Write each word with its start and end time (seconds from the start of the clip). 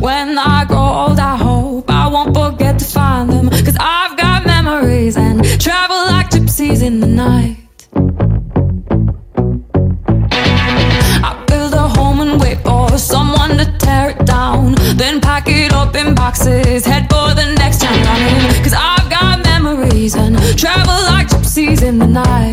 When 0.00 0.38
I 0.38 0.64
grow 0.64 0.88
old, 1.02 1.18
I 1.18 1.36
hope 1.36 1.90
I 1.90 2.06
won't 2.08 2.34
forget 2.34 2.78
to 2.78 2.84
find 2.84 3.30
them. 3.30 3.50
Cause 3.50 3.76
I've 3.78 4.16
got 4.16 4.46
memories 4.46 5.16
and 5.16 5.44
travel 5.60 5.96
like 6.12 6.30
gypsies 6.30 6.82
in 6.82 7.00
the 7.00 7.06
night. 7.06 7.56
I 11.28 11.44
build 11.46 11.74
a 11.74 11.88
home 11.96 12.20
and 12.20 12.40
wait 12.40 12.58
for 12.64 12.96
someone 12.98 13.56
to 13.58 13.66
tear 13.78 14.10
it 14.10 14.26
down. 14.26 14.74
Then 14.96 15.20
pack 15.20 15.44
it 15.48 15.72
up 15.72 15.94
in 15.94 16.14
boxes, 16.14 16.84
head 16.84 17.04
for 17.10 17.34
the 17.34 17.54
next 17.58 17.80
town. 17.82 18.04
Cause 18.64 18.74
I've 18.76 19.08
got 19.10 19.44
memories 19.44 20.14
and 20.14 20.36
travel 20.58 20.98
like 21.12 21.28
gypsies 21.28 21.82
in 21.82 21.98
the 21.98 22.06
night. 22.06 22.47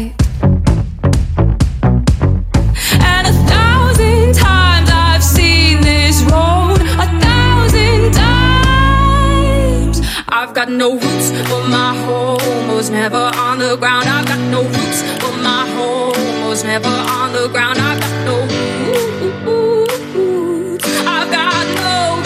Got 10.66 10.74
no 10.74 10.94
roots, 10.94 11.32
but 11.32 11.68
my 11.70 11.96
home 11.96 12.68
was 12.76 12.90
never 12.90 13.32
on 13.38 13.60
the 13.60 13.76
ground. 13.78 14.08
I've 14.08 14.26
got 14.26 14.40
no 14.50 14.64
roots, 14.64 15.04
but 15.20 15.38
my 15.44 15.68
home 15.76 16.48
was 16.48 16.64
never 16.64 16.88
on 16.88 17.34
the 17.34 17.48
ground. 17.50 17.78
I've 17.78 18.00
got 18.00 18.26
no 18.26 18.42
roots. 19.46 20.86
I've 21.06 21.30
got 21.30 21.66
no 21.86 22.18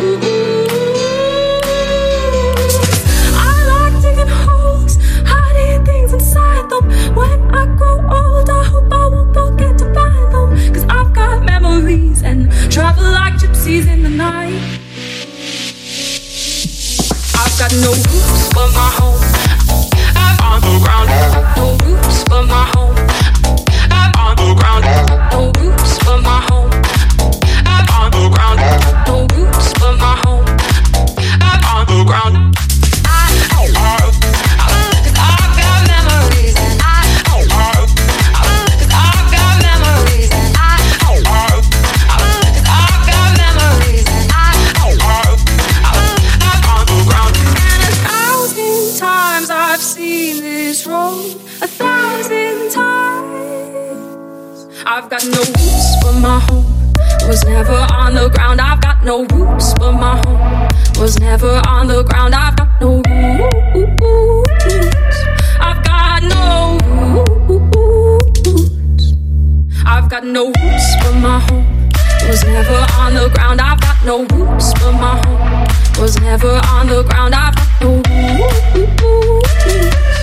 roots. 0.00 1.14
I 3.36 3.38
like 3.70 4.02
digging 4.02 4.26
holes, 4.26 4.96
hiding 5.24 5.84
things 5.84 6.12
inside 6.12 6.68
them. 6.70 6.90
When 7.14 7.54
I 7.54 7.66
grow 7.76 7.98
old, 8.00 8.50
I 8.50 8.64
hope 8.64 8.92
I 8.92 9.06
won't 9.06 9.32
forget 9.32 9.78
to 9.78 9.84
find 9.94 10.34
them. 10.34 10.74
Cause 10.74 10.86
I've 10.88 11.12
got 11.12 11.44
memories 11.44 12.22
and 12.22 12.50
travel 12.72 13.04
like 13.04 13.34
gypsies 13.34 13.86
in 13.86 14.02
the 14.02 14.10
night. 14.10 14.80
Got 17.70 17.82
no 17.82 18.29
road. 51.10 51.36
A 51.62 51.68
thousand 51.68 52.70
times. 52.70 54.66
I've 54.86 55.08
got 55.10 55.24
no 55.24 55.38
roots, 55.38 55.96
but 56.02 56.14
my 56.20 56.38
home 56.46 56.66
was 57.28 57.44
never 57.44 57.78
on 58.00 58.14
the 58.14 58.28
ground. 58.28 58.60
I've 58.60 58.80
got 58.80 59.04
no 59.04 59.24
roots, 59.32 59.74
but 59.74 59.92
my 59.92 60.16
home 60.24 60.68
was 61.00 61.18
never 61.20 61.60
on 61.68 61.88
the 61.88 62.02
ground. 62.02 62.34
I've 62.34 62.56
got 62.56 62.80
no 62.80 63.02
roots. 63.08 63.96
I've 65.60 65.82
got 65.84 66.22
no 66.22 66.78
roots. 67.74 69.14
I've 69.86 70.08
got 70.08 70.24
no 70.24 70.46
roots, 70.46 70.88
but 71.02 71.14
my 71.26 71.38
home 71.46 71.66
was 72.28 72.44
never 72.44 72.80
on 73.00 73.14
the 73.14 73.28
ground. 73.34 73.60
I've 73.60 73.80
got 73.80 74.04
no 74.04 74.24
roots, 74.34 74.72
but 74.74 74.92
my 74.92 75.14
home 75.24 75.40
was 76.00 76.18
never 76.20 76.60
on 76.74 76.86
the 76.88 77.02
ground. 77.02 77.34
I've 77.34 77.54
got 77.54 77.68
no 77.80 77.90
roots. 78.74 80.19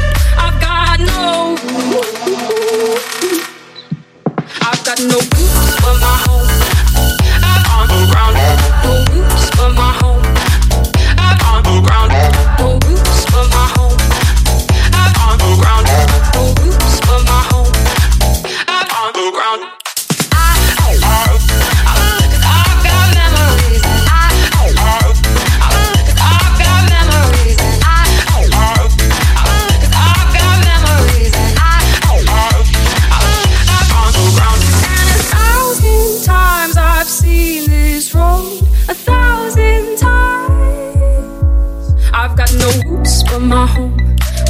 My 43.67 43.73
home 43.73 43.97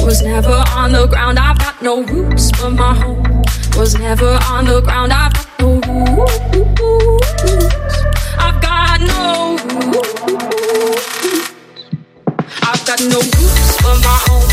was 0.00 0.22
never 0.22 0.64
on 0.76 0.92
the 0.92 1.06
ground. 1.06 1.38
I've 1.38 1.58
got 1.58 1.82
no 1.82 2.02
roots, 2.04 2.50
but 2.52 2.70
my 2.70 2.94
home 2.94 3.42
was 3.76 3.98
never 3.98 4.38
on 4.50 4.64
the 4.64 4.80
ground. 4.80 5.12
I've 5.12 5.32
got 5.32 5.48
no 5.60 5.70
roots. 5.74 6.42
I've 8.38 8.60
got 8.60 9.00
no 9.00 9.58
roots. 9.64 10.28
I've 12.62 12.86
got 12.86 13.00
no 13.00 13.20
roots. 13.20 14.47